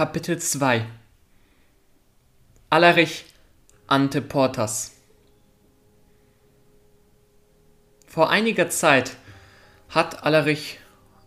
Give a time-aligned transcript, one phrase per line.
[0.00, 0.86] Kapitel 2
[2.70, 3.26] Alarich
[3.86, 4.92] ante Portas
[8.06, 9.18] Vor einiger Zeit
[9.90, 10.78] hat Alarich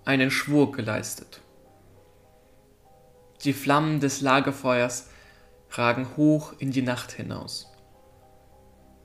[0.05, 1.41] einen Schwur geleistet.
[3.43, 5.07] Die Flammen des Lagerfeuers
[5.69, 7.71] ragen hoch in die Nacht hinaus.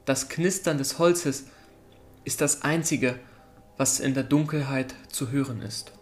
[0.07, 1.45] Das Knistern des Holzes
[2.25, 3.21] ist das Einzige,
[3.77, 5.93] was in der Dunkelheit zu hören ist.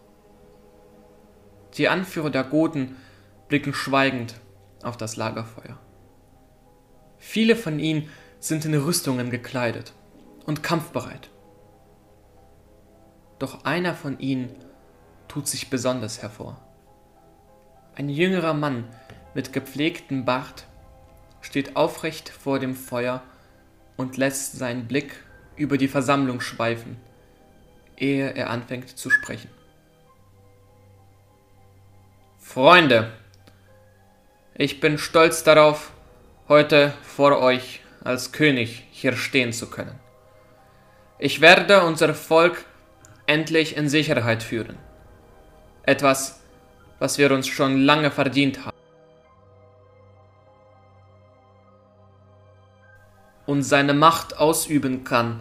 [1.79, 2.95] Die Anführer der Goten
[3.49, 4.41] blicken schweigend
[4.83, 5.79] auf das Lagerfeuer.
[7.19, 8.09] Viele von ihnen
[8.41, 9.93] sind in Rüstungen gekleidet
[10.45, 11.31] und kampfbereit.
[13.39, 14.55] Doch einer von ihnen
[15.29, 16.61] tut sich besonders hervor.
[17.95, 18.85] Ein jüngerer Mann
[19.35, 20.67] mit gepflegtem Bart
[21.41, 23.23] steht aufrecht vor dem Feuer
[23.97, 25.17] und lässt seinen Blick
[25.57, 26.97] über die Versammlung schweifen,
[27.97, 29.51] ehe er anfängt zu sprechen.
[32.39, 33.13] Freunde,
[34.59, 35.93] ich bin stolz darauf,
[36.49, 39.99] heute vor euch als König hier stehen zu können.
[41.19, 42.65] Ich werde unser Volk
[43.27, 44.79] endlich in Sicherheit führen.
[45.83, 46.41] Etwas,
[46.99, 48.77] was wir uns schon lange verdient haben.
[53.45, 55.41] Und seine Macht ausüben kann,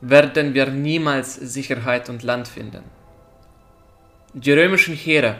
[0.00, 2.84] werden wir niemals Sicherheit und Land finden.
[4.32, 5.36] Die römischen Heere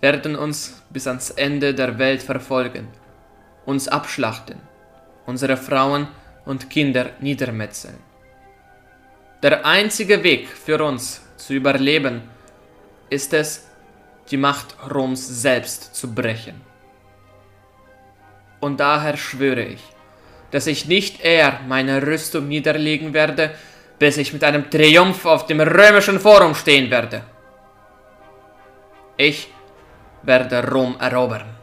[0.00, 2.88] werden uns bis ans Ende der Welt verfolgen,
[3.64, 4.60] uns abschlachten,
[5.26, 6.08] unsere Frauen
[6.44, 7.98] und Kinder niedermetzeln.
[9.42, 12.22] Der einzige Weg für uns zu überleben
[13.10, 13.68] ist es,
[14.30, 16.60] die Macht Roms selbst zu brechen.
[18.60, 19.82] Und daher schwöre ich,
[20.50, 23.54] dass ich nicht eher meine Rüstung niederlegen werde,
[23.98, 27.22] bis ich mit einem Triumph auf dem römischen Forum stehen werde.
[29.16, 29.48] Ich
[30.26, 31.54] werde Rom erobern.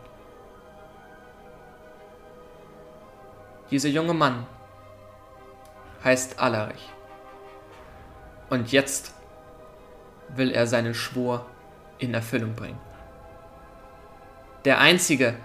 [3.69, 4.45] Dieser junge Mann
[6.03, 6.89] heißt Alarich.
[8.49, 9.13] Und jetzt
[10.29, 11.45] will er seinen Schwur
[11.97, 12.79] in Erfüllung bringen.
[14.63, 15.35] Der Einzige,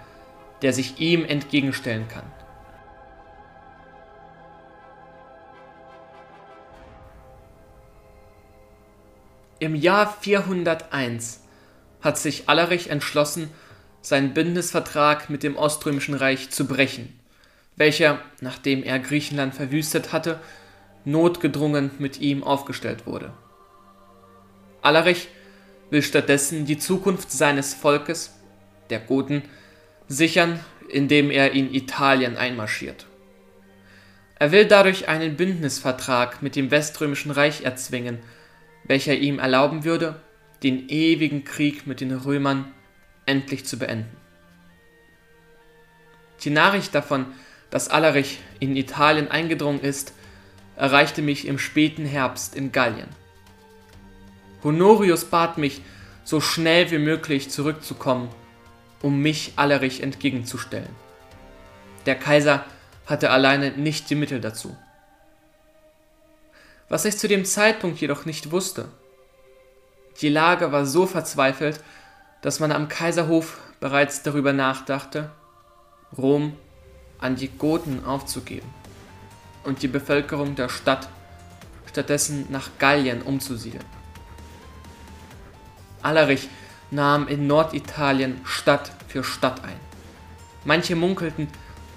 [0.61, 2.25] der sich ihm entgegenstellen kann.
[9.59, 11.48] Im Jahr 401
[12.01, 13.49] hat sich Alarich entschlossen,
[14.01, 17.19] seinen Bündnisvertrag mit dem Oströmischen Reich zu brechen,
[17.75, 20.39] welcher, nachdem er Griechenland verwüstet hatte,
[21.05, 23.33] notgedrungen mit ihm aufgestellt wurde.
[24.81, 25.27] Alarich
[25.89, 28.35] will stattdessen die Zukunft seines Volkes,
[28.89, 29.43] der Goten,
[30.07, 33.05] sichern, indem er in Italien einmarschiert.
[34.39, 38.19] Er will dadurch einen Bündnisvertrag mit dem Weströmischen Reich erzwingen,
[38.85, 40.21] welcher ihm erlauben würde,
[40.63, 42.71] den ewigen Krieg mit den Römern
[43.25, 44.15] endlich zu beenden.
[46.43, 47.25] Die Nachricht davon,
[47.69, 50.13] dass Alarich in Italien eingedrungen ist,
[50.75, 53.09] erreichte mich im späten Herbst in Gallien.
[54.63, 55.81] Honorius bat mich,
[56.23, 58.29] so schnell wie möglich zurückzukommen,
[59.01, 60.95] um mich Alarich entgegenzustellen.
[62.05, 62.65] Der Kaiser
[63.05, 64.77] hatte alleine nicht die Mittel dazu.
[66.87, 68.89] Was ich zu dem Zeitpunkt jedoch nicht wusste,
[70.21, 71.81] die Lage war so verzweifelt,
[72.41, 75.31] dass man am Kaiserhof bereits darüber nachdachte,
[76.17, 76.53] Rom
[77.19, 78.69] an die Goten aufzugeben
[79.63, 81.09] und die Bevölkerung der Stadt
[81.85, 83.85] stattdessen nach Gallien umzusiedeln.
[86.01, 86.49] Alarich
[86.91, 89.79] nahm in Norditalien Stadt für Stadt ein.
[90.65, 91.47] Manche munkelten,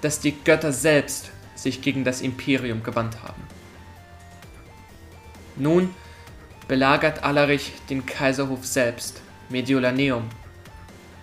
[0.01, 3.41] dass die Götter selbst sich gegen das Imperium gewandt haben.
[5.55, 5.93] Nun
[6.67, 10.29] belagert Alarich den Kaiserhof selbst, Mediolaneum.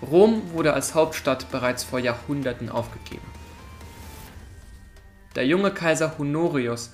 [0.03, 3.27] Rom wurde als Hauptstadt bereits vor Jahrhunderten aufgegeben.
[5.35, 6.93] Der junge Kaiser Honorius,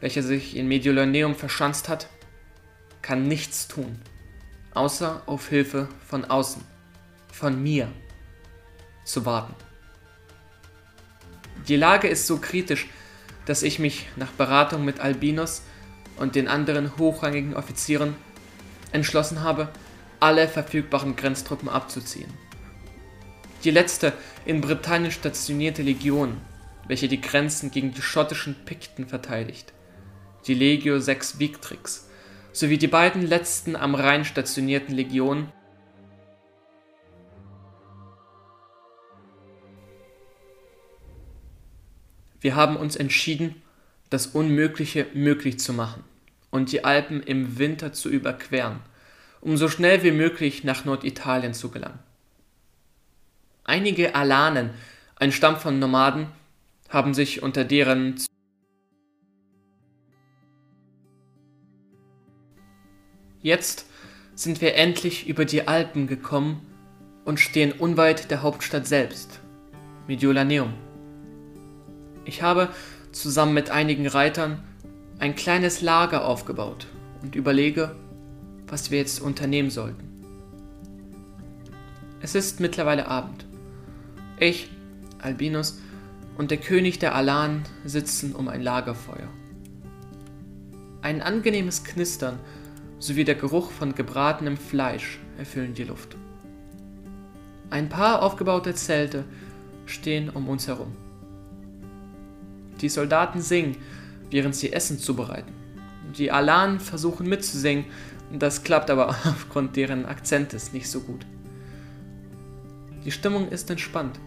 [0.00, 2.08] welcher sich in Mediolaneum verschanzt hat,
[3.02, 4.00] kann nichts tun,
[4.74, 6.62] außer auf Hilfe von außen,
[7.32, 7.88] von mir,
[9.04, 9.54] zu warten.
[11.68, 12.88] Die Lage ist so kritisch,
[13.46, 15.62] dass ich mich nach Beratung mit Albinus
[16.20, 18.14] und den anderen hochrangigen Offizieren
[18.92, 19.68] entschlossen habe,
[20.20, 22.30] alle verfügbaren Grenztruppen abzuziehen.
[23.64, 24.12] Die letzte
[24.44, 26.36] in Britannien stationierte Legion,
[26.86, 29.72] welche die Grenzen gegen die schottischen Pikten verteidigt,
[30.46, 32.06] die Legio 6 Victrix,
[32.52, 35.52] sowie die beiden letzten am Rhein stationierten Legionen
[42.42, 43.60] Wir haben uns entschieden,
[44.08, 46.04] das Unmögliche möglich zu machen
[46.50, 48.80] und die Alpen im Winter zu überqueren,
[49.40, 51.98] um so schnell wie möglich nach Norditalien zu gelangen.
[53.64, 54.70] Einige Alanen,
[55.16, 56.26] ein Stamm von Nomaden,
[56.88, 58.16] haben sich unter deren
[63.42, 63.86] Jetzt
[64.34, 66.60] sind wir endlich über die Alpen gekommen
[67.24, 69.40] und stehen unweit der Hauptstadt selbst,
[70.08, 70.74] Mediolaneum.
[72.24, 72.68] Ich habe
[73.12, 74.62] zusammen mit einigen Reitern
[75.20, 76.86] ein kleines Lager aufgebaut
[77.22, 77.94] und überlege,
[78.66, 80.08] was wir jetzt unternehmen sollten.
[82.22, 83.44] Es ist mittlerweile Abend.
[84.38, 84.70] Ich,
[85.20, 85.78] Albinus
[86.38, 89.28] und der König der Alan sitzen um ein Lagerfeuer.
[91.02, 92.38] Ein angenehmes Knistern
[92.98, 96.16] sowie der Geruch von gebratenem Fleisch erfüllen die Luft.
[97.68, 99.24] Ein paar aufgebaute Zelte
[99.84, 100.92] stehen um uns herum.
[102.80, 103.76] Die Soldaten singen,
[104.30, 105.52] während sie Essen zubereiten.
[106.16, 107.84] Die Alan versuchen mitzusingen,
[108.32, 111.26] das klappt aber aufgrund deren Akzentes nicht so gut.
[113.04, 114.20] Die Stimmung ist entspannt,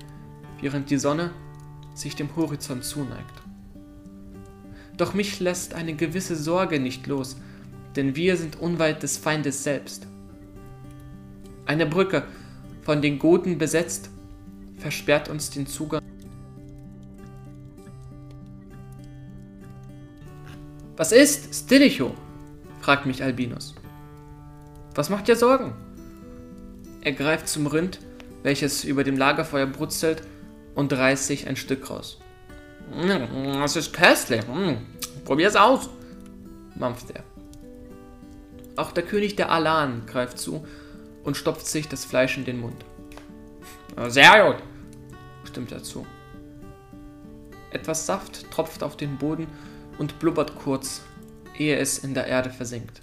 [0.61, 1.31] während die Sonne
[1.93, 3.41] sich dem Horizont zuneigt.
[4.97, 7.37] Doch mich lässt eine gewisse Sorge nicht los,
[7.95, 10.07] denn wir sind unweit des Feindes selbst.
[11.65, 12.23] Eine Brücke,
[12.81, 14.09] von den Goten besetzt,
[14.77, 16.02] versperrt uns den Zugang.
[20.95, 22.13] Was ist, Stilicho?
[22.81, 23.73] fragt mich Albinus.
[24.93, 25.73] Was macht dir Sorgen?
[27.01, 27.99] Er greift zum Rind,
[28.43, 30.23] welches über dem Lagerfeuer brutzelt,
[30.75, 32.19] und reißt sich ein Stück raus.
[33.59, 34.41] Das ist köstlich.
[35.25, 35.89] Probier's aus,
[36.75, 37.23] mampft er.
[38.75, 40.65] Auch der König der Alan greift zu
[41.23, 42.83] und stopft sich das Fleisch in den Mund.
[44.07, 44.63] Sehr gut,
[45.45, 46.05] stimmt er zu.
[47.71, 49.47] Etwas Saft tropft auf den Boden
[49.97, 51.01] und blubbert kurz,
[51.57, 53.01] ehe es in der Erde versinkt.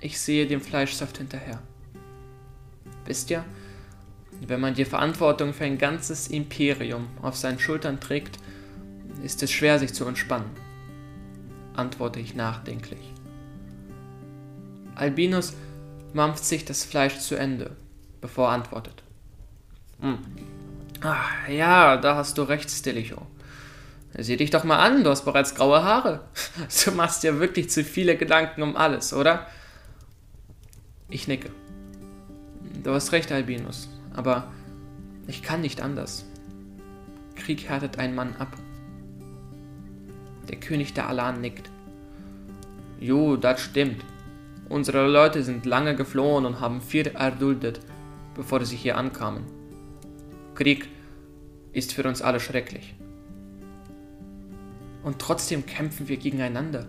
[0.00, 1.60] Ich sehe dem Fleischsaft hinterher.
[3.04, 3.44] Wisst ihr,
[4.46, 8.38] wenn man die Verantwortung für ein ganzes Imperium auf seinen Schultern trägt,
[9.22, 10.50] ist es schwer, sich zu entspannen,
[11.74, 13.12] antworte ich nachdenklich.
[14.94, 15.54] Albinus
[16.12, 17.76] mampft sich das Fleisch zu Ende,
[18.20, 19.02] bevor er antwortet.
[20.00, 20.18] Hm.
[21.00, 23.26] Ach, ja, da hast du recht, Stilicho.
[24.18, 26.20] Sieh dich doch mal an, du hast bereits graue Haare.
[26.84, 29.46] Du machst dir wirklich zu viele Gedanken um alles, oder?
[31.08, 31.50] Ich nicke.
[32.82, 34.50] Du hast recht, Albinus, aber
[35.26, 36.24] ich kann nicht anders.
[37.36, 38.56] Krieg härtet einen Mann ab.
[40.48, 41.70] Der König der Alan nickt.
[42.98, 44.02] Jo, das stimmt.
[44.68, 47.80] Unsere Leute sind lange geflohen und haben viel erduldet,
[48.34, 49.44] bevor sie hier ankamen.
[50.54, 50.88] Krieg
[51.72, 52.95] ist für uns alle schrecklich.
[55.06, 56.84] Und trotzdem kämpfen wir gegeneinander,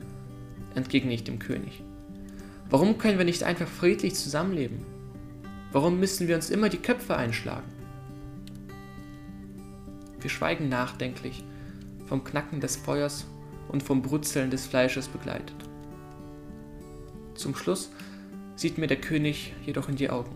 [0.73, 1.83] entgegne ich dem König.
[2.67, 4.79] Warum können wir nicht einfach friedlich zusammenleben?
[5.71, 7.69] Warum müssen wir uns immer die Köpfe einschlagen?
[10.19, 11.43] Wir schweigen nachdenklich,
[12.07, 13.27] vom Knacken des Feuers
[13.67, 15.55] und vom Brutzeln des Fleisches begleitet.
[17.35, 17.91] Zum Schluss
[18.55, 20.35] sieht mir der König jedoch in die Augen.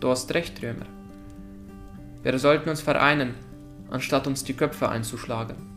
[0.00, 0.86] Du hast recht, Römer.
[2.24, 3.36] Wir sollten uns vereinen,
[3.88, 5.75] anstatt uns die Köpfe einzuschlagen.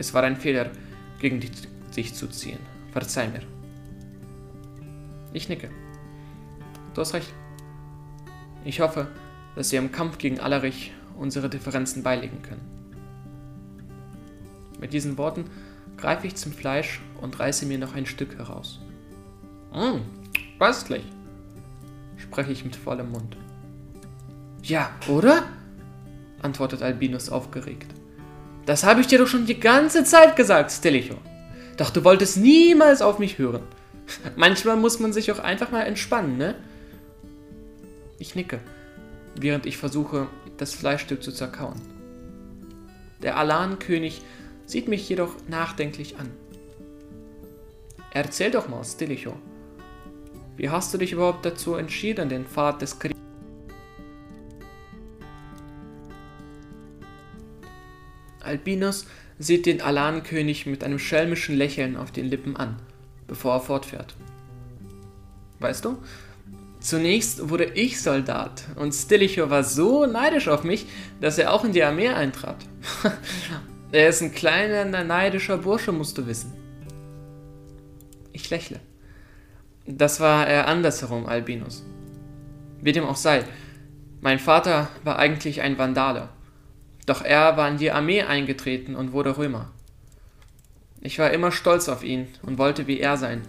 [0.00, 0.70] Es war ein Fehler,
[1.18, 2.58] gegen dich zu ziehen.
[2.90, 3.42] Verzeih mir.
[5.34, 5.68] Ich nicke.
[6.94, 7.34] Du hast recht.
[8.64, 9.08] Ich hoffe,
[9.54, 12.62] dass wir im Kampf gegen Allerich unsere Differenzen beilegen können.
[14.80, 15.44] Mit diesen Worten
[15.98, 18.80] greife ich zum Fleisch und reiße mir noch ein Stück heraus.
[19.74, 20.00] Mmh,
[20.58, 21.04] köstlich,
[22.16, 23.36] spreche ich mit vollem Mund.
[24.62, 25.42] Ja, oder?
[26.40, 27.99] antwortet Albinus aufgeregt.
[28.70, 31.16] Das habe ich dir doch schon die ganze Zeit gesagt, Stilicho.
[31.76, 33.64] Doch du wolltest niemals auf mich hören.
[34.36, 36.54] Manchmal muss man sich auch einfach mal entspannen, ne?
[38.20, 38.60] Ich nicke,
[39.34, 41.80] während ich versuche, das Fleischstück zu zerkauen.
[43.24, 44.22] Der Alan-König
[44.66, 46.30] sieht mich jedoch nachdenklich an.
[48.12, 49.34] Erzähl doch mal, Stilicho.
[50.56, 53.19] Wie hast du dich überhaupt dazu entschieden, den Pfad des Krieges
[58.50, 59.06] Albinus
[59.38, 62.76] sieht den Alan-König mit einem schelmischen Lächeln auf den Lippen an,
[63.28, 64.16] bevor er fortfährt.
[65.60, 65.98] Weißt du,
[66.80, 70.86] zunächst wurde ich Soldat und Stilicho war so neidisch auf mich,
[71.20, 72.58] dass er auch in die Armee eintrat.
[73.92, 76.52] Er ist ein kleiner, neidischer Bursche, musst du wissen.
[78.32, 78.78] Ich lächle.
[79.84, 81.84] Das war eher andersherum, Albinus.
[82.80, 83.42] Wie dem auch sei,
[84.20, 86.28] mein Vater war eigentlich ein Vandale.
[87.10, 89.68] Doch er war in die Armee eingetreten und wurde Römer.
[91.00, 93.42] Ich war immer stolz auf ihn und wollte wie er sein.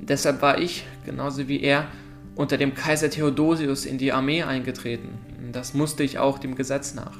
[0.00, 1.88] Deshalb war ich, genauso wie er,
[2.36, 5.18] unter dem Kaiser Theodosius in die Armee eingetreten.
[5.50, 7.18] Das musste ich auch dem Gesetz nach.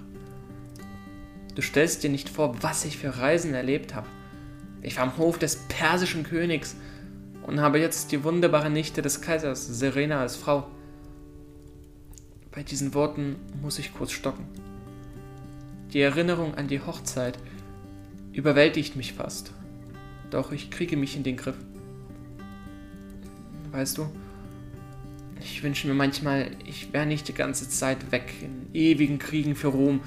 [1.57, 4.07] Du stellst dir nicht vor, was ich für Reisen erlebt habe.
[4.83, 6.77] Ich war am Hof des persischen Königs
[7.45, 10.69] und habe jetzt die wunderbare Nichte des Kaisers, Serena, als Frau.
[12.53, 14.47] Bei diesen Worten muss ich kurz stocken.
[15.93, 17.39] Die Erinnerung an die Hochzeit
[18.33, 19.53] überwältigt mich fast.
[20.31, 21.57] Doch ich kriege mich in den Griff.
[23.73, 24.07] Weißt du,
[25.41, 29.69] ich wünsche mir manchmal, ich wäre nicht die ganze Zeit weg in ewigen Kriegen für
[29.69, 30.01] Rom,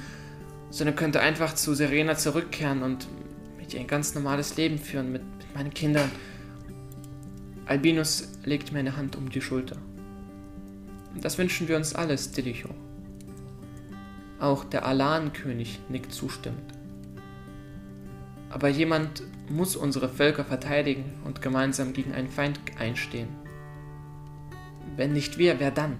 [0.72, 3.08] sondern könnte einfach zu Serena zurückkehren und
[3.60, 6.10] mit ihr ein ganz normales Leben führen, mit, mit meinen Kindern.
[7.68, 9.78] Albinus legt mir eine Hand um die Schulter.
[11.22, 12.70] Das wünschen wir uns alle, Stilicho.
[14.40, 16.74] Auch der Alan-König nickt zustimmend.
[18.50, 23.30] Aber jemand muss unsere Völker verteidigen und gemeinsam gegen einen Feind einstehen.
[24.96, 26.00] Wenn nicht wir, wer dann?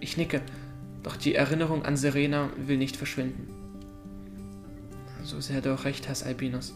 [0.00, 0.40] Ich nicke,
[1.02, 3.48] doch die Erinnerung an Serena will nicht verschwinden.
[5.22, 6.74] So sehr du auch recht hast, Albinus,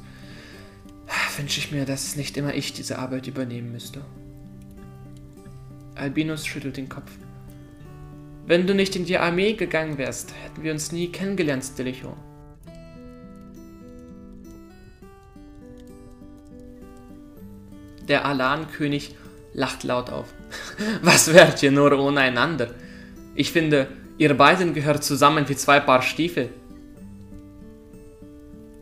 [1.39, 4.03] wünsche ich mir, dass nicht immer ich diese Arbeit übernehmen müsste.
[5.95, 7.11] Albinus schüttelt den Kopf.
[8.45, 12.17] Wenn du nicht in die Armee gegangen wärst, hätten wir uns nie kennengelernt, Stilicho.
[18.09, 19.15] Der Alan-König
[19.55, 20.35] lacht laut auf.
[21.03, 22.75] Was wärt ihr nur ohne einander?
[23.37, 23.87] Ich finde,
[24.19, 26.51] ihr beiden gehört zusammen wie zwei Paar Stiefel.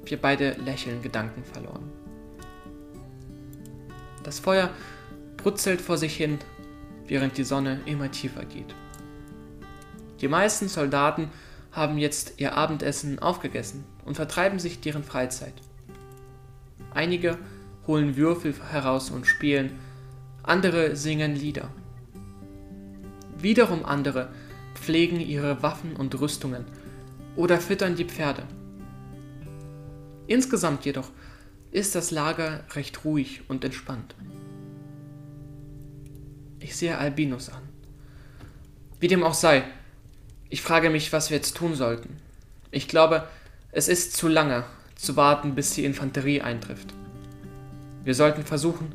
[0.07, 1.93] Wir beide lächeln Gedanken verloren.
[4.25, 4.71] Das Feuer
[5.37, 6.39] brutzelt vor sich hin,
[7.07, 8.75] während die Sonne immer tiefer geht.
[10.21, 11.31] Die meisten Soldaten
[11.73, 15.55] haben jetzt ihr Abendessen aufgegessen und vertreiben sich deren Freizeit.
[16.93, 17.39] Einige
[17.87, 19.79] holen Würfel heraus und spielen,
[20.43, 21.71] andere singen Lieder.
[23.39, 24.29] Wiederum andere
[24.75, 26.65] pflegen ihre Waffen und Rüstungen
[27.37, 28.43] oder füttern die Pferde.
[30.27, 31.11] Insgesamt jedoch
[31.71, 34.15] ist das Lager recht ruhig und entspannt.
[36.59, 37.63] Ich sehe Albinus an.
[38.99, 39.65] Wie dem auch sei,
[40.51, 42.19] ich frage mich, was wir jetzt tun sollten.
[42.73, 43.27] Ich glaube,
[43.73, 44.65] es ist zu lange
[44.97, 46.93] zu warten, bis die Infanterie eintrifft.
[48.05, 48.93] Wir sollten versuchen,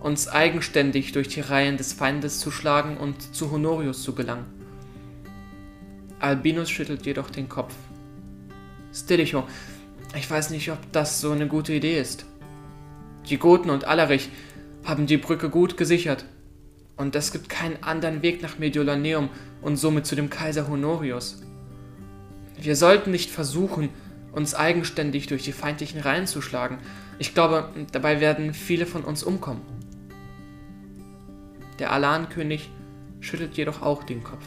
[0.00, 4.46] uns eigenständig durch die Reihen des Feindes zu schlagen und zu Honorius zu gelangen.
[6.20, 7.74] Albinus schüttelt jedoch den Kopf.
[8.92, 9.44] Stilicho,
[10.16, 12.26] ich weiß nicht, ob das so eine gute Idee ist.
[13.28, 14.30] Die Goten und Alarich
[14.84, 16.24] haben die Brücke gut gesichert.
[16.98, 19.30] Und es gibt keinen anderen Weg nach Mediolaneum
[19.62, 21.40] und somit zu dem Kaiser Honorius.
[22.60, 23.88] Wir sollten nicht versuchen,
[24.32, 26.78] uns eigenständig durch die feindlichen Reihen zu schlagen.
[27.20, 29.62] Ich glaube, dabei werden viele von uns umkommen.
[31.78, 32.68] Der Alan-König
[33.20, 34.44] schüttelt jedoch auch den Kopf.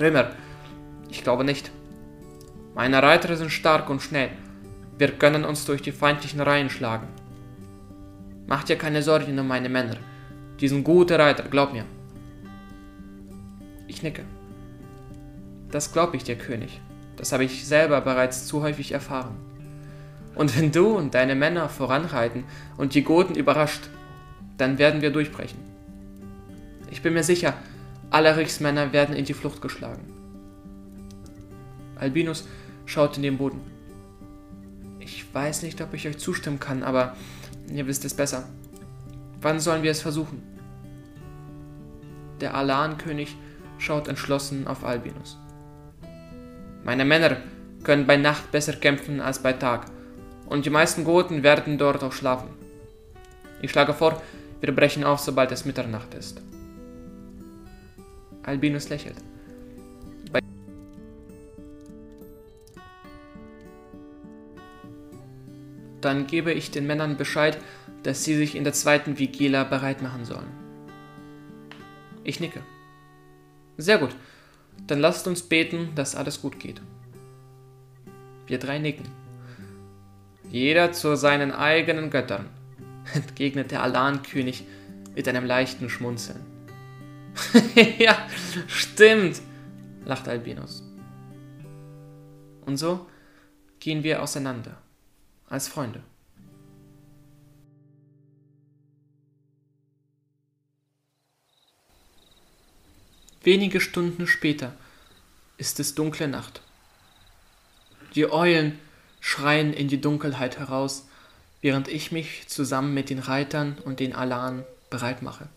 [0.00, 0.30] Römer,
[1.08, 1.70] ich glaube nicht.
[2.74, 4.30] Meine Reiter sind stark und schnell.
[4.98, 7.06] Wir können uns durch die feindlichen Reihen schlagen.
[8.48, 9.96] Mach dir keine Sorgen um meine Männer.
[10.60, 11.84] Die sind gute Reiter, glaub mir.
[13.86, 14.24] Ich nicke.
[15.70, 16.80] Das glaub ich dir, König.
[17.16, 19.36] Das habe ich selber bereits zu häufig erfahren.
[20.34, 22.44] Und wenn du und deine Männer voranreiten
[22.76, 23.88] und die Goten überrascht,
[24.56, 25.58] dann werden wir durchbrechen.
[26.90, 27.54] Ich bin mir sicher,
[28.10, 30.02] Alarichs Männer werden in die Flucht geschlagen.
[31.96, 32.46] Albinus
[32.86, 33.60] schaut in den Boden.
[35.00, 37.16] Ich weiß nicht, ob ich euch zustimmen kann, aber
[37.72, 38.48] ihr wisst es besser.
[39.40, 40.42] Wann sollen wir es versuchen?
[42.40, 43.36] Der Alan-König
[43.78, 45.38] schaut entschlossen auf Albinus.
[46.84, 47.36] Meine Männer
[47.84, 49.86] können bei Nacht besser kämpfen als bei Tag,
[50.46, 52.48] und die meisten Goten werden dort auch schlafen.
[53.60, 54.20] Ich schlage vor,
[54.60, 56.40] wir brechen auf, sobald es Mitternacht ist.
[58.42, 59.16] Albinus lächelt.
[66.00, 67.58] Dann gebe ich den Männern Bescheid,
[68.02, 70.50] dass sie sich in der zweiten Vigila bereit machen sollen.
[72.24, 72.62] Ich nicke.
[73.76, 74.14] Sehr gut.
[74.86, 76.80] Dann lasst uns beten, dass alles gut geht.
[78.46, 79.06] Wir drei nicken.
[80.50, 82.48] Jeder zu seinen eigenen Göttern,
[83.14, 84.64] entgegnet der Alan-König
[85.14, 86.40] mit einem leichten Schmunzeln.
[87.98, 88.16] ja,
[88.66, 89.40] stimmt,
[90.04, 90.82] lacht Albinus.
[92.64, 93.06] Und so
[93.80, 94.76] gehen wir auseinander,
[95.48, 96.02] als Freunde.
[103.48, 104.74] Wenige Stunden später
[105.56, 106.60] ist es dunkle Nacht.
[108.14, 108.78] Die Eulen
[109.20, 111.06] schreien in die Dunkelheit heraus,
[111.62, 115.48] während ich mich zusammen mit den Reitern und den Alan bereit mache.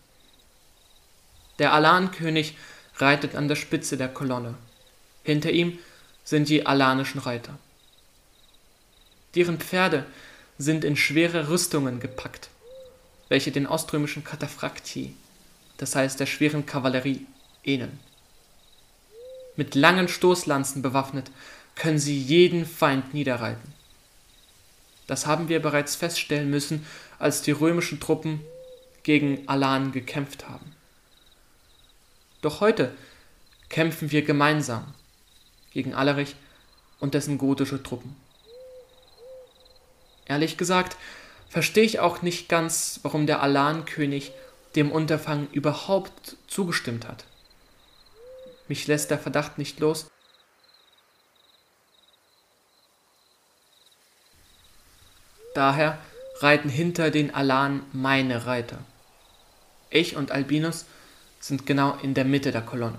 [1.58, 2.56] Der Alan-König
[2.96, 4.54] reitet an der Spitze der Kolonne.
[5.22, 5.78] Hinter ihm
[6.24, 7.58] sind die alanischen Reiter.
[9.34, 10.06] Deren Pferde
[10.56, 12.48] sind in schwere Rüstungen gepackt,
[13.28, 15.14] welche den oströmischen Kataphrakti,
[15.76, 17.26] das heißt der schweren Kavallerie,
[17.64, 17.98] ähneln.
[19.56, 21.30] Mit langen Stoßlanzen bewaffnet
[21.74, 23.72] können sie jeden Feind niederreiten.
[25.06, 26.86] Das haben wir bereits feststellen müssen,
[27.18, 28.40] als die römischen Truppen
[29.02, 30.74] gegen Alan gekämpft haben.
[32.40, 32.94] Doch heute
[33.68, 34.94] kämpfen wir gemeinsam
[35.72, 36.34] gegen Alarich
[37.00, 38.16] und dessen gotische Truppen.
[40.26, 40.96] Ehrlich gesagt,
[41.48, 44.32] verstehe ich auch nicht ganz, warum der Alan-König
[44.76, 47.24] dem Unterfangen überhaupt zugestimmt hat.
[48.72, 50.06] Mich lässt der Verdacht nicht los.
[55.54, 55.98] Daher
[56.40, 58.78] reiten hinter den Alan meine Reiter.
[59.90, 60.86] Ich und Albinus
[61.38, 62.96] sind genau in der Mitte der Kolonne.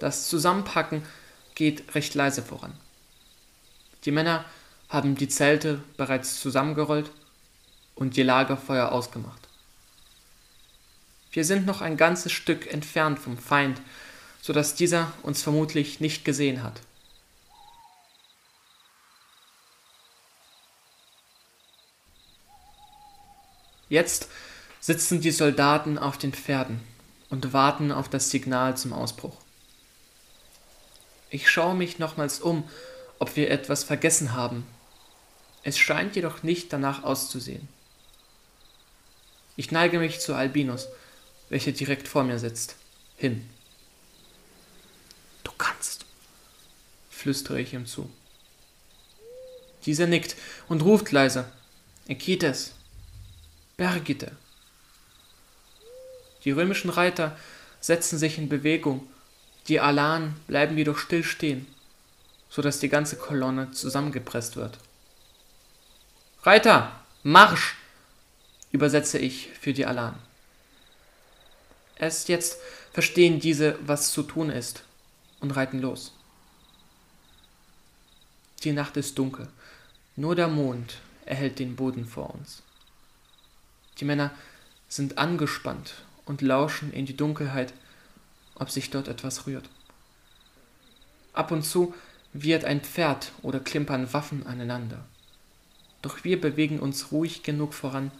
[0.00, 1.06] Das Zusammenpacken
[1.54, 2.76] geht recht leise voran.
[4.04, 4.44] Die Männer
[4.88, 7.12] haben die Zelte bereits zusammengerollt
[7.94, 9.39] und die Lagerfeuer ausgemacht.
[11.32, 13.80] Wir sind noch ein ganzes Stück entfernt vom Feind,
[14.42, 16.80] so dass dieser uns vermutlich nicht gesehen hat.
[23.88, 24.28] Jetzt
[24.80, 26.80] sitzen die Soldaten auf den Pferden
[27.28, 29.36] und warten auf das Signal zum Ausbruch.
[31.28, 32.68] Ich schaue mich nochmals um,
[33.18, 34.66] ob wir etwas vergessen haben.
[35.62, 37.68] Es scheint jedoch nicht danach auszusehen.
[39.56, 40.88] Ich neige mich zu Albinus,
[41.50, 42.76] welcher direkt vor mir sitzt,
[43.16, 43.46] hin.
[45.44, 46.06] Du kannst,
[47.10, 48.10] flüstere ich ihm zu.
[49.84, 50.36] Dieser nickt
[50.68, 51.50] und ruft leise.
[52.08, 52.72] Ekites,
[53.76, 54.32] Bergite.
[56.44, 57.36] Die römischen Reiter
[57.80, 59.06] setzen sich in Bewegung,
[59.68, 61.66] die Alan bleiben jedoch still stehen,
[62.48, 64.78] so die ganze Kolonne zusammengepresst wird.
[66.42, 67.76] Reiter, Marsch!
[68.72, 70.14] übersetze ich für die Alan.
[72.00, 72.56] Erst jetzt
[72.92, 74.84] verstehen diese, was zu tun ist,
[75.40, 76.14] und reiten los.
[78.64, 79.48] Die Nacht ist dunkel,
[80.16, 82.62] nur der Mond erhält den Boden vor uns.
[83.98, 84.30] Die Männer
[84.88, 85.92] sind angespannt
[86.24, 87.74] und lauschen in die Dunkelheit,
[88.54, 89.68] ob sich dort etwas rührt.
[91.34, 91.94] Ab und zu
[92.32, 95.04] wird ein Pferd oder klimpern Waffen aneinander.
[96.00, 98.10] Doch wir bewegen uns ruhig genug voran,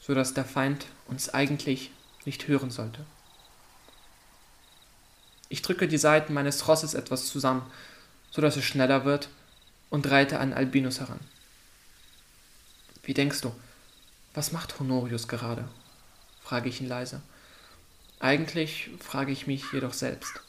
[0.00, 1.90] so dass der Feind uns eigentlich
[2.24, 3.04] nicht hören sollte.
[5.48, 7.62] Ich drücke die Seiten meines Rosses etwas zusammen,
[8.30, 9.28] so dass es schneller wird,
[9.90, 11.20] und reite an Albinus heran.
[13.02, 13.54] Wie denkst du,
[14.34, 15.66] was macht Honorius gerade?
[16.42, 17.22] frage ich ihn leise.
[18.20, 20.40] Eigentlich frage ich mich jedoch selbst.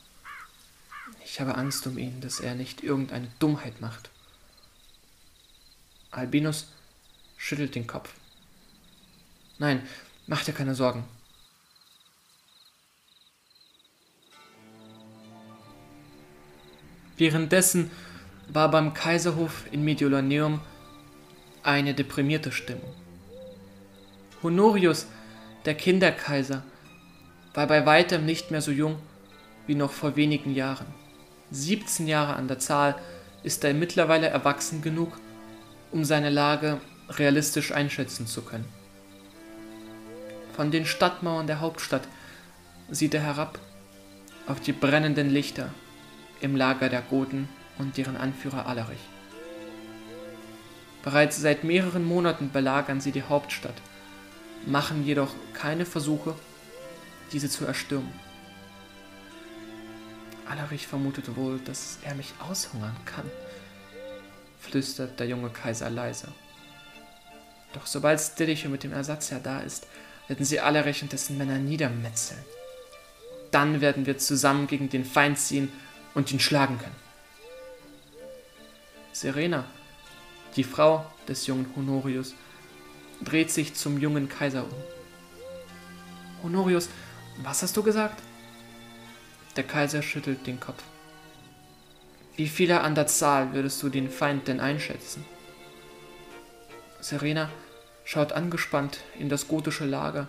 [1.24, 4.10] Ich habe Angst um ihn, dass er nicht irgendeine Dummheit macht.
[6.12, 6.68] Albinus
[7.38, 8.14] schüttelt den Kopf.
[9.58, 9.88] Nein,
[10.28, 11.04] mach dir keine Sorgen.
[17.20, 17.92] Währenddessen
[18.48, 20.62] war beim Kaiserhof in Mediolaneum
[21.64, 22.94] eine deprimierte Stimmung.
[24.42, 25.06] Honorius,
[25.66, 26.64] der Kinderkaiser,
[27.54, 28.98] war bei weitem nicht mehr so jung
[29.68, 30.86] wie noch vor wenigen Jahren.
[31.52, 32.96] 17 Jahre an der Zahl
[33.44, 35.20] ist er mittlerweile erwachsen genug,
[35.92, 36.80] um seine Lage
[37.10, 38.66] realistisch einschätzen zu können.
[40.56, 42.08] Von den Stadtmauern der Hauptstadt
[42.90, 43.60] sieht er herab
[44.48, 45.70] auf die brennenden Lichter
[46.42, 49.00] im Lager der Goten und deren Anführer Alarich.
[51.04, 53.76] Bereits seit mehreren Monaten belagern sie die Hauptstadt,
[54.66, 56.36] machen jedoch keine Versuche,
[57.32, 58.14] diese zu erstürmen.
[60.50, 63.26] Alarich vermutet wohl, dass er mich aushungern kann,
[64.60, 66.28] flüstert der junge Kaiser leise.
[67.74, 69.88] Doch sobald Stilicho mit dem Ersatzherr da ist,
[70.28, 72.44] werden sie Alarich und dessen Männer niedermetzeln.
[73.52, 75.72] Dann werden wir zusammen gegen den Feind ziehen
[76.20, 76.96] und ihn schlagen können.
[79.14, 79.64] Serena,
[80.58, 82.36] die Frau des jungen Honorius,
[83.22, 84.84] dreht sich zum jungen Kaiser um.
[86.44, 86.90] Honorius,
[87.42, 88.22] was hast du gesagt?
[89.56, 90.84] Der Kaiser schüttelt den Kopf.
[92.36, 95.26] Wie viele an der Zahl würdest du den Feind denn einschätzen?
[97.00, 97.50] Serena
[98.04, 100.28] schaut angespannt in das gotische Lager,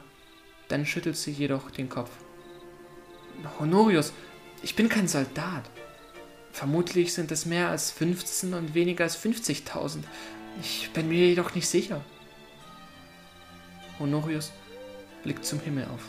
[0.69, 2.11] dann schüttelt sie jedoch den Kopf.
[3.59, 4.13] Honorius,
[4.63, 5.65] ich bin kein Soldat.
[6.53, 10.03] Vermutlich sind es mehr als 15 und weniger als 50.000.
[10.61, 12.01] Ich bin mir jedoch nicht sicher.
[13.99, 14.53] Honorius
[15.23, 16.03] blickt zum Himmel auf.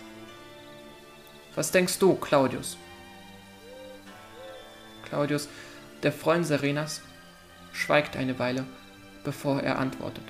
[1.56, 2.78] Was denkst du, Claudius?
[5.04, 5.50] Claudius,
[6.04, 7.02] der Freund Serenas,
[7.74, 8.66] schweigt eine Weile,
[9.24, 10.24] bevor er antwortet.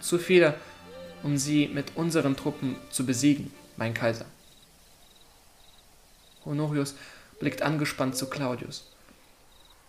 [0.00, 0.54] Zu viele,
[1.22, 4.26] um sie mit unseren Truppen zu besiegen, mein Kaiser.
[6.44, 6.94] Honorius
[7.38, 8.90] blickt angespannt zu Claudius.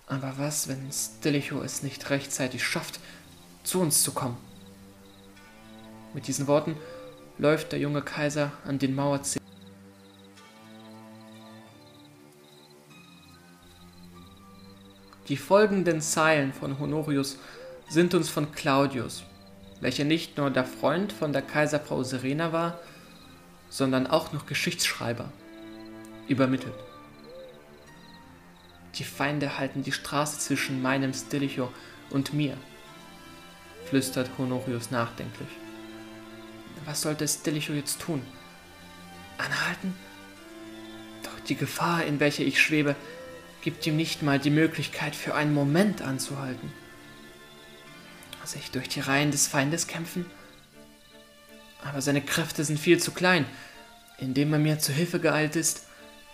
[0.08, 3.00] Aber was, wenn Stilicho es nicht rechtzeitig schafft,
[3.64, 4.38] zu uns zu kommen?
[6.14, 6.78] Mit diesen Worten
[7.38, 9.46] läuft der junge Kaiser an den Mauerzähnen.
[15.28, 17.38] Die folgenden Zeilen von Honorius
[17.90, 19.24] sind uns von Claudius,
[19.82, 22.80] welcher nicht nur der Freund von der Kaiserfrau Serena war,
[23.70, 25.30] sondern auch noch Geschichtsschreiber,
[26.30, 26.87] übermittelt.
[28.98, 31.72] Die Feinde halten die Straße zwischen meinem Stilicho
[32.10, 32.58] und mir,
[33.86, 35.50] flüstert Honorius nachdenklich.
[36.86, 38.24] Was sollte Stilicho jetzt tun?
[39.38, 39.94] Anhalten?
[41.24, 42.96] Doch die Gefahr, in welcher ich schwebe,
[43.62, 46.72] gibt ihm nicht mal die Möglichkeit, für einen Moment anzuhalten.
[48.46, 50.26] Sich durch die Reihen des Feindes kämpfen?
[51.84, 53.46] Aber seine Kräfte sind viel zu klein.
[54.20, 55.84] Indem er mir zu Hilfe geeilt ist,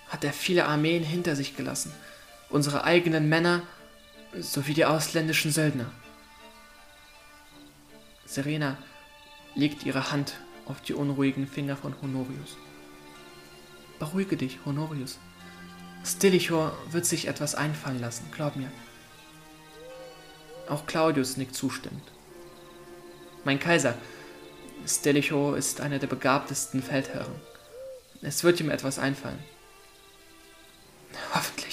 [0.09, 1.91] hat er viele Armeen hinter sich gelassen
[2.53, 3.63] unsere eigenen Männer
[4.39, 5.91] sowie die ausländischen Söldner.
[8.25, 8.77] Serena
[9.55, 10.35] legt ihre Hand
[10.65, 12.57] auf die unruhigen Finger von Honorius.
[13.97, 15.17] Beruhige dich, Honorius.
[16.05, 18.71] Stilichor wird sich etwas einfallen lassen, glaub mir.
[20.69, 22.03] Auch Claudius nickt zustimmend.
[23.45, 23.97] Mein Kaiser,
[24.85, 27.35] Stilicho ist einer der begabtesten Feldherren.
[28.21, 29.39] Es wird ihm etwas einfallen.
[31.33, 31.72] Hoffentlich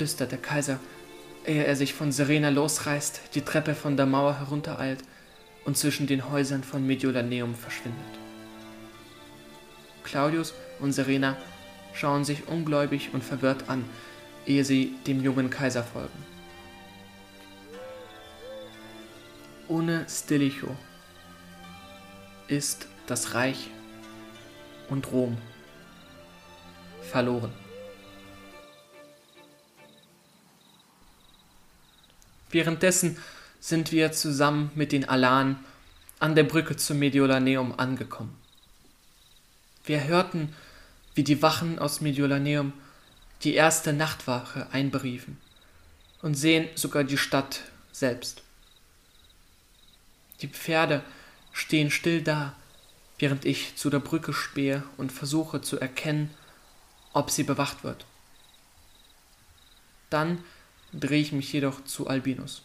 [0.00, 0.80] flüstert der Kaiser,
[1.44, 5.00] ehe er sich von Serena losreißt, die Treppe von der Mauer heruntereilt
[5.66, 8.00] und zwischen den Häusern von Mediolaneum verschwindet.
[10.02, 11.36] Claudius und Serena
[11.92, 13.84] schauen sich ungläubig und verwirrt an,
[14.46, 16.24] ehe sie dem jungen Kaiser folgen.
[19.68, 20.74] Ohne Stilicho
[22.48, 23.68] ist das Reich
[24.88, 25.36] und Rom
[27.02, 27.52] verloren.
[32.50, 33.16] Währenddessen
[33.60, 35.58] sind wir zusammen mit den Alan
[36.18, 38.36] an der Brücke zum Mediolaneum angekommen.
[39.84, 40.54] Wir hörten,
[41.14, 42.72] wie die Wachen aus Mediolaneum
[43.42, 45.38] die erste Nachtwache einberiefen
[46.22, 48.42] und sehen sogar die Stadt selbst.
[50.42, 51.02] Die Pferde
[51.52, 52.54] stehen still da,
[53.18, 56.30] während ich zu der Brücke spähe und versuche zu erkennen,
[57.12, 58.06] ob sie bewacht wird.
[60.08, 60.42] Dann
[60.92, 62.62] drehe ich mich jedoch zu Albinus.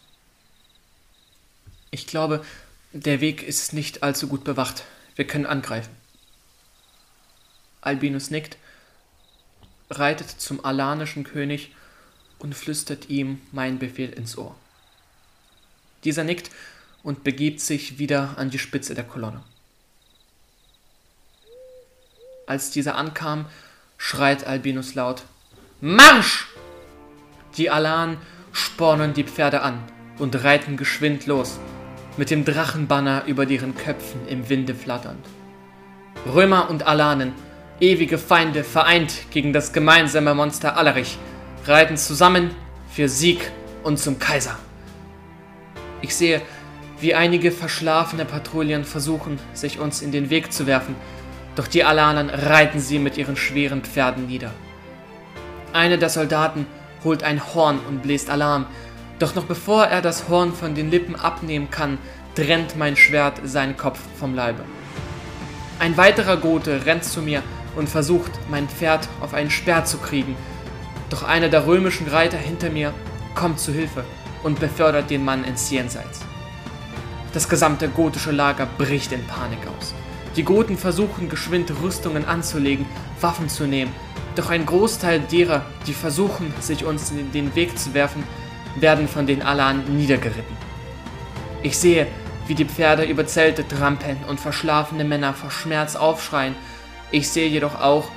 [1.90, 2.44] Ich glaube,
[2.92, 4.84] der Weg ist nicht allzu gut bewacht.
[5.14, 5.94] Wir können angreifen.
[7.80, 8.56] Albinus nickt,
[9.90, 11.72] reitet zum alanischen König
[12.38, 14.56] und flüstert ihm meinen Befehl ins Ohr.
[16.04, 16.50] Dieser nickt
[17.02, 19.42] und begibt sich wieder an die Spitze der Kolonne.
[22.46, 23.46] Als dieser ankam,
[23.96, 25.24] schreit Albinus laut:
[25.80, 26.46] Marsch!
[27.56, 28.18] Die Alan
[28.52, 29.78] spornen die Pferde an
[30.18, 31.58] und reiten geschwind los,
[32.18, 35.24] mit dem Drachenbanner über deren Köpfen im Winde flatternd.
[36.34, 37.32] Römer und Alanen,
[37.80, 41.18] ewige Feinde vereint gegen das gemeinsame Monster Allerich,
[41.64, 42.50] reiten zusammen
[42.90, 43.50] für Sieg
[43.82, 44.58] und zum Kaiser.
[46.02, 46.42] Ich sehe,
[47.00, 50.94] wie einige verschlafene Patrouillen versuchen, sich uns in den Weg zu werfen,
[51.54, 54.50] doch die Alanen reiten sie mit ihren schweren Pferden nieder.
[55.72, 56.66] Eine der Soldaten
[57.04, 58.66] holt ein Horn und bläst Alarm.
[59.18, 61.98] Doch noch bevor er das Horn von den Lippen abnehmen kann,
[62.34, 64.64] trennt mein Schwert seinen Kopf vom Leibe.
[65.78, 67.42] Ein weiterer Gote rennt zu mir
[67.76, 70.36] und versucht, mein Pferd auf einen Speer zu kriegen.
[71.10, 72.92] Doch einer der römischen Reiter hinter mir
[73.34, 74.04] kommt zu Hilfe
[74.42, 76.20] und befördert den Mann ins Jenseits.
[77.32, 79.94] Das gesamte gotische Lager bricht in Panik aus.
[80.36, 82.86] Die Goten versuchen geschwind Rüstungen anzulegen,
[83.20, 83.92] Waffen zu nehmen
[84.36, 88.22] doch ein Großteil derer, die versuchen, sich uns in den Weg zu werfen,
[88.76, 90.56] werden von den Alan niedergeritten.
[91.62, 92.06] Ich sehe,
[92.46, 96.54] wie die Pferde über Zelte trampeln und verschlafene Männer vor Schmerz aufschreien.
[97.10, 98.08] Ich sehe jedoch auch,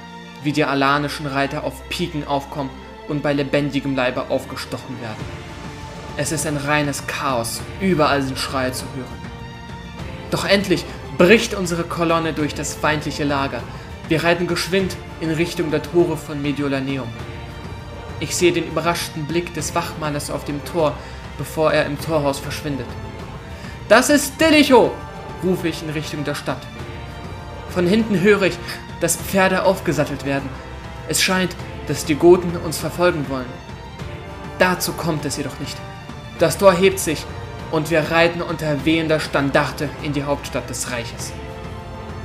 [0.44, 2.70] wie die alanischen Reiter auf Piken aufkommen
[3.08, 5.26] und bei lebendigem Leibe aufgestochen werden.
[6.18, 9.30] Es ist ein reines Chaos, überall sind Schreie zu hören.
[10.32, 10.86] Doch endlich
[11.18, 13.64] bricht unsere Kolonne durch das feindliche Lager.
[14.10, 17.08] Wir reiten geschwind in Richtung der Tore von Mediolaneum.
[18.20, 20.98] Ich sehe den überraschten Blick des Wachmannes auf dem Tor,
[21.38, 22.88] bevor er im Torhaus verschwindet.
[23.88, 24.92] Das ist Stilicho!
[25.44, 26.62] rufe ich in Richtung der Stadt.
[27.70, 28.58] Von hinten höre ich,
[29.00, 30.50] dass Pferde aufgesattelt werden.
[31.08, 31.56] Es scheint,
[31.88, 33.46] dass die Goten uns verfolgen wollen.
[34.58, 35.78] Dazu kommt es jedoch nicht.
[36.40, 37.26] Das Tor hebt sich
[37.70, 41.32] und wir reiten unter wehender Standarte in die Hauptstadt des Reiches.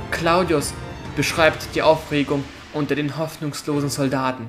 [0.09, 0.73] Claudius
[1.15, 4.47] beschreibt die Aufregung unter den hoffnungslosen Soldaten.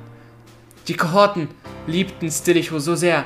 [0.88, 1.48] Die Kohorten
[1.86, 3.24] liebten Stilicho so sehr,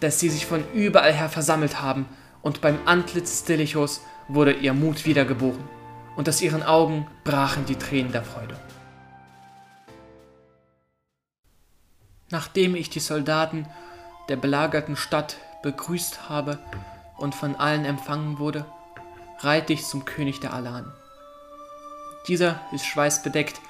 [0.00, 2.06] dass sie sich von überall her versammelt haben,
[2.40, 5.62] und beim Antlitz Stilichos wurde ihr Mut wiedergeboren,
[6.16, 8.56] und aus ihren Augen brachen die Tränen der Freude.
[12.30, 13.66] Nachdem ich die Soldaten
[14.28, 16.58] der belagerten Stadt begrüßt habe
[17.16, 18.66] und von allen empfangen wurde,
[19.40, 20.92] reite ich zum König der Alan.
[22.28, 23.60] Dieser ist schweißbedeckt.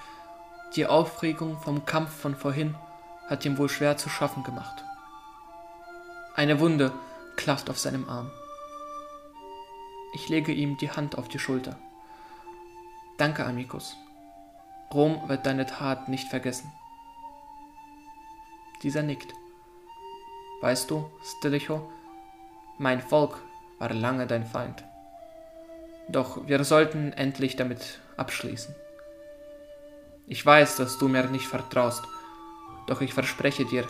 [0.74, 2.74] Die Aufregung vom Kampf von vorhin
[3.28, 4.84] hat ihm wohl schwer zu schaffen gemacht.
[6.34, 6.92] Eine Wunde
[7.36, 8.30] klafft auf seinem Arm.
[10.12, 11.78] Ich lege ihm die Hand auf die Schulter.
[13.16, 13.96] Danke, Amicus.
[14.92, 16.72] Rom wird deine Tat nicht vergessen.
[18.82, 19.32] Dieser nickt.
[20.60, 21.92] Weißt du, Stilicho,
[22.78, 23.40] mein Volk
[23.78, 24.82] war lange dein Feind.
[26.08, 28.74] Doch wir sollten endlich damit abschließen.
[30.26, 32.04] Ich weiß, dass du mir nicht vertraust,
[32.86, 33.88] doch ich verspreche dir,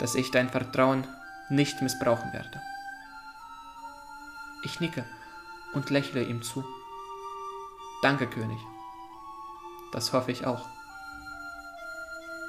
[0.00, 1.06] dass ich dein Vertrauen
[1.48, 2.60] nicht missbrauchen werde.
[4.64, 5.04] Ich nicke
[5.72, 6.64] und lächle ihm zu.
[8.02, 8.58] Danke, König.
[9.92, 10.66] Das hoffe ich auch.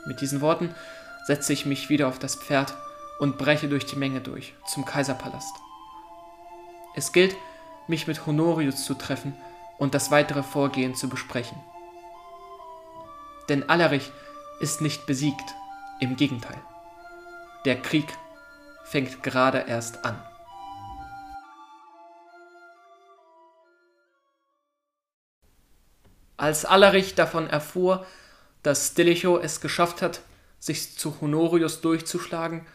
[0.05, 0.73] Mit diesen Worten
[1.25, 2.73] setze ich mich wieder auf das Pferd
[3.19, 5.55] und breche durch die Menge durch zum Kaiserpalast.
[6.95, 7.35] Es gilt,
[7.87, 9.35] mich mit Honorius zu treffen
[9.81, 11.57] und das weitere Vorgehen zu besprechen.
[13.49, 14.11] Denn Allerich
[14.59, 15.55] ist nicht besiegt,
[15.99, 16.61] im Gegenteil.
[17.65, 18.05] Der Krieg
[18.83, 20.21] fängt gerade erst an.
[26.37, 28.05] Als Allerich davon erfuhr,
[28.61, 30.21] dass Stilicho es geschafft hat,
[30.59, 32.67] sich zu Honorius durchzuschlagen,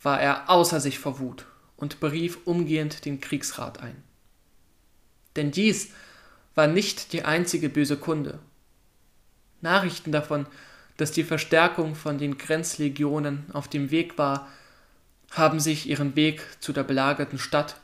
[0.00, 1.44] war er außer sich vor Wut
[1.76, 4.02] und berief umgehend den Kriegsrat ein.
[5.36, 5.90] Denn dies
[6.58, 8.40] war nicht die einzige böse Kunde.
[9.60, 10.44] Nachrichten davon,
[10.96, 14.48] dass die Verstärkung von den Grenzlegionen auf dem Weg war,
[15.30, 17.80] haben sich ihren Weg zu der belagerten Stadt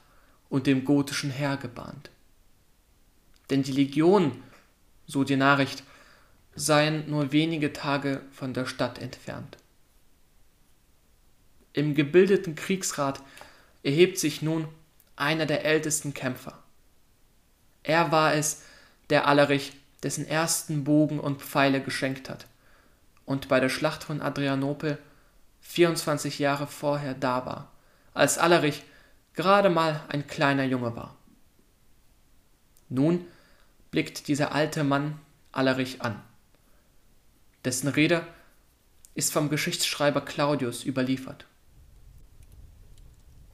[0.49, 2.11] und dem gotischen Heer gebahnt.
[3.49, 4.43] Denn die Legionen,
[5.07, 5.85] so die Nachricht,
[6.57, 9.57] seien nur wenige Tage von der Stadt entfernt.
[11.75, 13.23] Im gebildeten Kriegsrat
[13.85, 14.67] erhebt sich nun
[15.15, 16.64] einer der ältesten Kämpfer.
[17.85, 18.63] Er war es,
[19.11, 22.47] der Allerich dessen ersten Bogen und Pfeile geschenkt hat
[23.25, 24.99] und bei der Schlacht von Adrianopel
[25.61, 27.71] 24 Jahre vorher da war,
[28.13, 28.83] als Allerich
[29.35, 31.17] gerade mal ein kleiner Junge war.
[32.89, 33.27] Nun
[33.91, 35.19] blickt dieser alte Mann
[35.53, 36.21] Allerich an.
[37.65, 38.27] Dessen Rede
[39.15, 41.47] ist vom Geschichtsschreiber Claudius überliefert.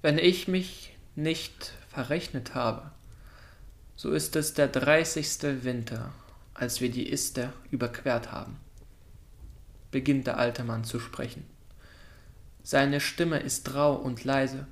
[0.02, 2.90] Wenn ich mich nicht verrechnet habe,
[4.00, 6.10] so ist es der dreißigste Winter,
[6.54, 8.58] als wir die Ister überquert haben,
[9.90, 11.44] beginnt der alte Mann zu sprechen.
[12.62, 14.66] Seine Stimme ist rau und leise,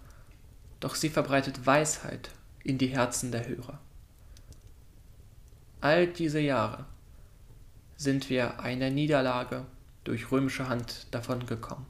[0.81, 2.31] doch sie verbreitet Weisheit
[2.65, 3.79] in die Herzen der Hörer.
[5.83, 6.87] All diese Jahre
[7.99, 9.67] sind wir einer Niederlage
[10.05, 11.85] durch römische Hand davongekommen.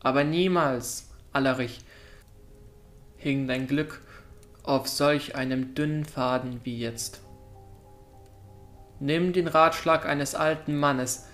[0.00, 1.80] Aber niemals Allerich,
[3.18, 4.00] hing dein Glück
[4.62, 7.20] auf solch einem dünnen Faden wie jetzt.
[9.00, 11.26] Nimm den Ratschlag eines alten Mannes,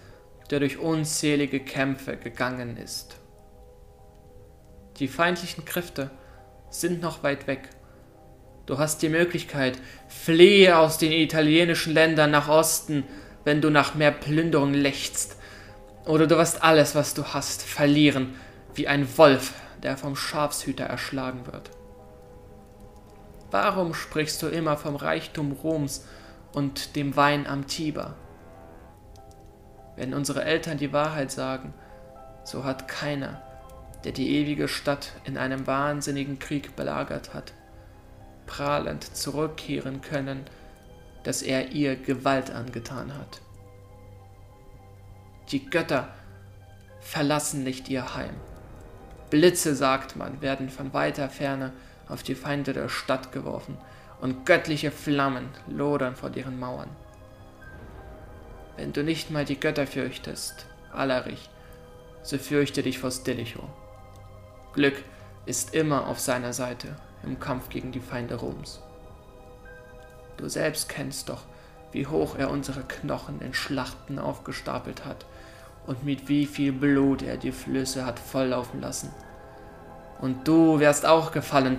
[0.51, 3.17] der durch unzählige Kämpfe gegangen ist.
[4.99, 6.11] Die feindlichen Kräfte
[6.71, 7.69] sind noch weit weg.
[8.67, 13.05] Du hast die Möglichkeit, flehe aus den italienischen Ländern nach Osten,
[13.45, 15.37] wenn du nach mehr Plünderung lechzt.
[16.07, 18.35] Oder du wirst alles, was du hast, verlieren,
[18.75, 21.71] wie ein Wolf der vom Schafshüter erschlagen wird.
[23.50, 26.06] Warum sprichst du immer vom Reichtum Roms
[26.52, 28.14] und dem Wein am Tiber?
[29.96, 31.72] Wenn unsere Eltern die Wahrheit sagen,
[32.44, 33.42] so hat keiner,
[34.04, 37.52] der die ewige Stadt in einem wahnsinnigen Krieg belagert hat,
[38.46, 40.44] prahlend zurückkehren können,
[41.24, 43.40] dass er ihr Gewalt angetan hat.
[45.50, 46.08] Die Götter
[47.00, 48.34] verlassen nicht ihr Heim.
[49.30, 51.72] Blitze, sagt man, werden von weiter Ferne
[52.09, 53.77] auf die Feinde der Stadt geworfen,
[54.21, 56.90] und göttliche Flammen lodern vor deren Mauern.
[58.77, 61.51] Wenn du nicht mal die Götter fürchtest, Alarich,
[62.23, 63.68] so fürchte dich vor Stilicho.
[64.73, 65.03] Glück
[65.47, 68.83] ist immer auf seiner Seite im Kampf gegen die Feinde Roms.
[70.37, 71.42] Du selbst kennst doch,
[71.90, 75.27] wie hoch er unsere Knochen in Schlachten aufgestapelt hat
[75.87, 79.11] und mit wie viel Blut er die Flüsse hat volllaufen lassen.
[80.21, 81.79] Und du wärst auch gefallen,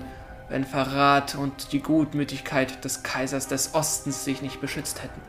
[0.50, 5.22] wenn Verrat und die Gutmütigkeit des Kaisers des Ostens sich nicht beschützt hätten.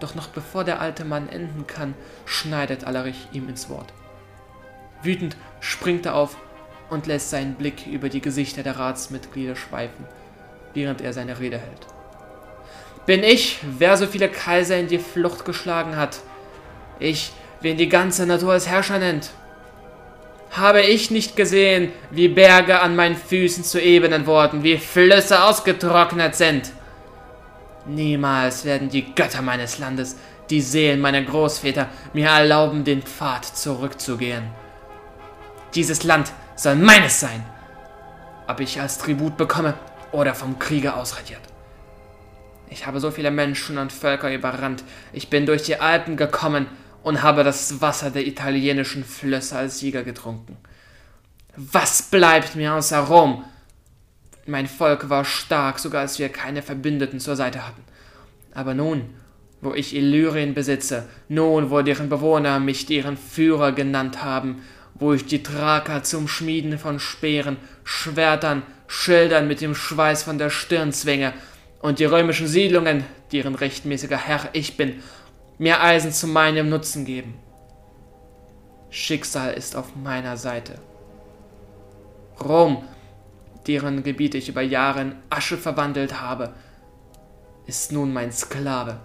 [0.00, 1.94] Doch noch bevor der alte Mann enden kann,
[2.26, 3.92] schneidet Allerich ihm ins Wort.
[5.02, 6.36] Wütend springt er auf
[6.90, 10.04] und lässt seinen Blick über die Gesichter der Ratsmitglieder schweifen,
[10.74, 11.86] während er seine Rede hält.
[13.06, 16.18] Bin ich, wer so viele Kaiser in die Flucht geschlagen hat.
[16.98, 19.30] Ich, wen die ganze Natur als Herrscher nennt.
[20.52, 26.36] Habe ich nicht gesehen, wie Berge an meinen Füßen zu Ebenen wurden, wie Flüsse ausgetrocknet
[26.36, 26.72] sind?
[27.86, 30.16] Niemals werden die Götter meines Landes,
[30.50, 34.44] die Seelen meiner Großväter, mir erlauben, den Pfad zurückzugehen.
[35.74, 37.46] Dieses Land soll meines sein,
[38.46, 39.72] ob ich als Tribut bekomme
[40.12, 41.40] oder vom Kriege ausradiert.
[42.68, 44.84] Ich habe so viele Menschen und Völker überrannt.
[45.14, 46.66] Ich bin durch die Alpen gekommen
[47.02, 50.56] und habe das Wasser der italienischen Flüsse als Sieger getrunken.
[51.56, 53.44] Was bleibt mir außer Rom?
[54.46, 57.82] Mein Volk war stark, sogar als wir keine Verbündeten zur Seite hatten.
[58.54, 59.10] Aber nun,
[59.60, 64.62] wo ich Illyrien besitze, nun, wo deren Bewohner mich deren Führer genannt haben,
[64.94, 70.50] wo ich die Thraker zum Schmieden von Speeren, Schwertern, Schildern mit dem Schweiß von der
[70.50, 71.32] Stirn zwinge,
[71.80, 75.02] und die römischen Siedlungen, deren rechtmäßiger Herr ich bin,
[75.58, 77.34] mir Eisen zu meinem Nutzen geben.
[78.90, 80.74] Schicksal ist auf meiner Seite.
[82.42, 82.84] Rom,
[83.66, 86.52] deren Gebiete ich über Jahre in Asche verwandelt habe,
[87.66, 89.00] ist nun mein Sklave.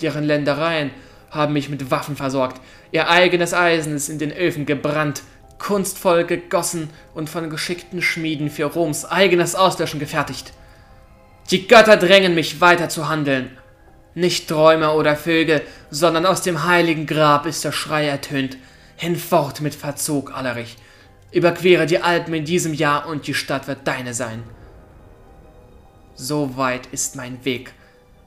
[0.00, 0.90] Deren Ländereien
[1.30, 2.60] haben mich mit Waffen versorgt,
[2.92, 5.22] ihr eigenes Eisen ist in den Öfen gebrannt,
[5.58, 10.52] kunstvoll gegossen und von geschickten Schmieden für Roms eigenes Auslöschen gefertigt.
[11.50, 13.50] Die Götter drängen mich weiter zu handeln.
[14.14, 18.56] Nicht Träume oder Vögel, sondern aus dem heiligen Grab ist der Schrei ertönt.
[18.96, 20.76] Hinfort mit Verzug, Allerich.
[21.32, 24.44] Überquere die Alpen in diesem Jahr und die Stadt wird deine sein.
[26.14, 27.72] So weit ist mein Weg.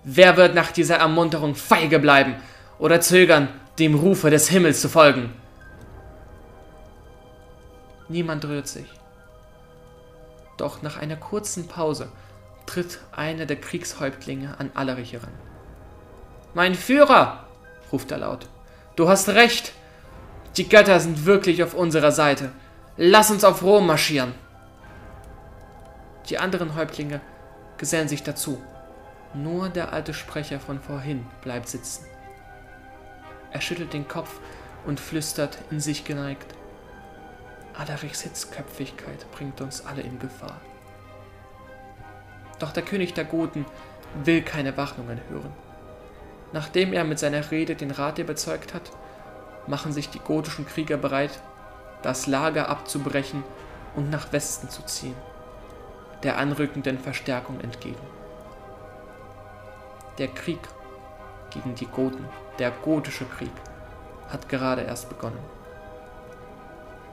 [0.03, 2.35] Wer wird nach dieser Ermunterung feige bleiben
[2.79, 3.47] oder zögern,
[3.79, 5.31] dem Rufe des Himmels zu folgen?
[8.09, 8.87] Niemand rührt sich.
[10.57, 12.11] Doch nach einer kurzen Pause
[12.65, 15.46] tritt einer der Kriegshäuptlinge an Allerich heran.
[16.53, 17.45] Mein Führer,
[17.91, 18.47] ruft er laut,
[18.95, 19.73] du hast recht.
[20.55, 22.51] Die Götter sind wirklich auf unserer Seite.
[22.95, 24.33] Lass uns auf Rom marschieren.
[26.29, 27.21] Die anderen Häuptlinge
[27.77, 28.61] gesellen sich dazu.
[29.33, 32.05] Nur der alte Sprecher von vorhin bleibt sitzen.
[33.51, 34.39] Er schüttelt den Kopf
[34.85, 36.55] und flüstert in sich geneigt.
[37.77, 40.59] Alarichs Hitzköpfigkeit bringt uns alle in Gefahr.
[42.59, 43.65] Doch der König der Goten
[44.23, 45.53] will keine Warnungen hören.
[46.53, 48.91] Nachdem er mit seiner Rede den Rat überzeugt hat,
[49.67, 51.41] machen sich die gotischen Krieger bereit,
[52.01, 53.43] das Lager abzubrechen
[53.95, 55.15] und nach Westen zu ziehen,
[56.23, 57.95] der anrückenden Verstärkung entgegen.
[60.17, 60.59] Der Krieg
[61.49, 62.25] gegen die Goten,
[62.59, 63.51] der gotische Krieg,
[64.29, 65.39] hat gerade erst begonnen.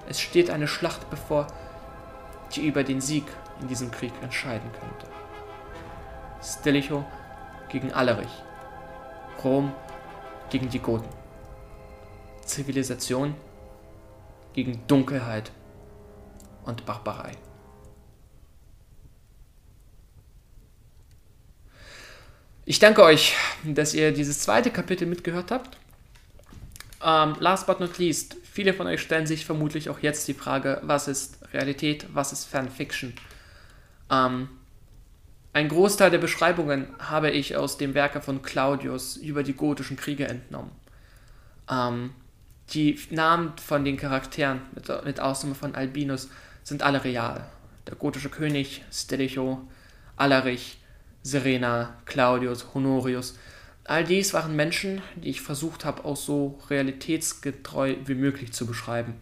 [0.09, 1.47] Es steht eine Schlacht bevor,
[2.55, 3.25] die über den Sieg
[3.61, 5.07] in diesem Krieg entscheiden könnte.
[6.43, 7.05] Stilicho
[7.69, 8.44] gegen Allerich,
[9.45, 9.73] Rom
[10.51, 11.09] gegen die Goten,
[12.45, 13.35] Zivilisation
[14.55, 15.51] gegen Dunkelheit
[16.65, 17.33] und Barbarei.
[22.67, 25.77] Ich danke euch, dass ihr dieses zweite Kapitel mitgehört habt.
[27.05, 30.81] Ähm, last but not least, viele von euch stellen sich vermutlich auch jetzt die Frage,
[30.83, 33.13] was ist Realität, was ist Fanfiction?
[34.11, 34.49] Ähm,
[35.55, 40.27] ein Großteil der Beschreibungen habe ich aus dem Werke von Claudius über die gotischen Kriege
[40.27, 40.73] entnommen.
[41.71, 42.11] Ähm,
[42.71, 46.29] die Namen von den Charakteren, mit, mit, Ausnahme von Albinus,
[46.65, 47.47] sind alle real.
[47.87, 49.61] Der gotische König, Stilicho,
[50.17, 50.79] Alarich,
[51.23, 53.39] Serena, Claudius, Honorius.
[53.85, 59.15] All dies waren Menschen, die ich versucht habe, auch so realitätsgetreu wie möglich zu beschreiben.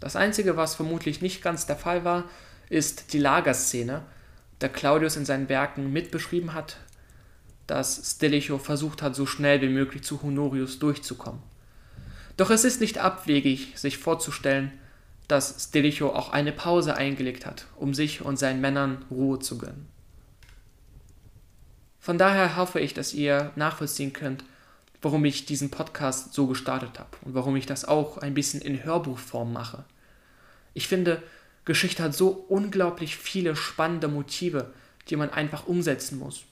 [0.00, 2.24] Das Einzige, was vermutlich nicht ganz der Fall war,
[2.68, 4.02] ist die Lagerszene,
[4.60, 6.76] da Claudius in seinen Werken mitbeschrieben hat,
[7.66, 11.42] dass Stilicho versucht hat, so schnell wie möglich zu Honorius durchzukommen.
[12.36, 14.72] Doch es ist nicht abwegig, sich vorzustellen,
[15.28, 19.86] dass Stilicho auch eine Pause eingelegt hat, um sich und seinen Männern Ruhe zu gönnen.
[22.00, 24.44] Von daher hoffe ich, dass ihr nachvollziehen könnt,
[25.02, 28.82] warum ich diesen Podcast so gestartet habe und warum ich das auch ein bisschen in
[28.84, 29.84] Hörbuchform mache.
[30.74, 31.22] Ich finde,
[31.64, 34.72] Geschichte hat so unglaublich viele spannende Motive,
[35.08, 36.44] die man einfach umsetzen muss.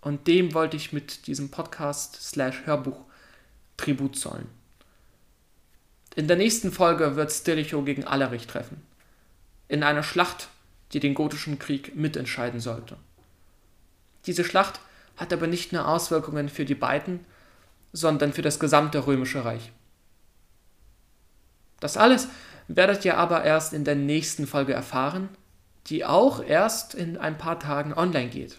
[0.00, 3.00] Und dem wollte ich mit diesem Podcast slash Hörbuch
[3.76, 4.48] Tribut zollen.
[6.14, 8.82] In der nächsten Folge wird Stilicho gegen Allerich treffen.
[9.68, 10.48] In einer Schlacht,
[10.92, 12.96] die den gotischen Krieg mitentscheiden sollte.
[14.26, 14.80] Diese Schlacht
[15.16, 17.20] hat aber nicht nur Auswirkungen für die beiden,
[17.92, 19.72] sondern für das gesamte römische Reich.
[21.80, 22.28] Das alles
[22.68, 25.28] werdet ihr aber erst in der nächsten Folge erfahren,
[25.86, 28.58] die auch erst in ein paar Tagen online geht.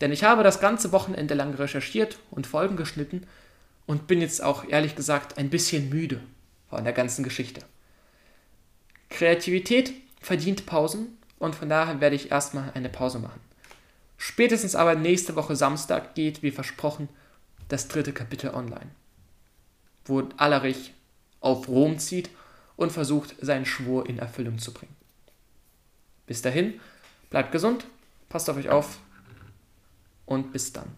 [0.00, 3.26] Denn ich habe das ganze Wochenende lang recherchiert und Folgen geschnitten
[3.86, 6.20] und bin jetzt auch ehrlich gesagt ein bisschen müde
[6.68, 7.62] von der ganzen Geschichte.
[9.08, 13.40] Kreativität verdient Pausen und von daher werde ich erstmal eine Pause machen.
[14.18, 17.08] Spätestens aber nächste Woche Samstag geht, wie versprochen,
[17.68, 18.90] das dritte Kapitel online,
[20.04, 20.92] wo Alarich
[21.40, 22.30] auf Rom zieht
[22.76, 24.94] und versucht, seinen Schwur in Erfüllung zu bringen.
[26.26, 26.80] Bis dahin,
[27.30, 27.86] bleibt gesund,
[28.28, 28.98] passt auf euch auf
[30.26, 30.88] und bis dann.